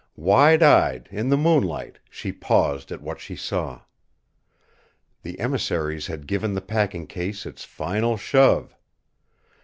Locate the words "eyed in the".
0.63-1.37